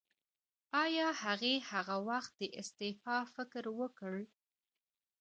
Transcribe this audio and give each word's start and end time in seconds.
ایا 0.83 1.07
هغې 1.23 1.55
هغه 1.71 1.95
وخت 2.09 2.31
د 2.39 2.41
استعفا 2.61 3.17
فکر 3.35 3.63
وکړ؟ 3.79 4.15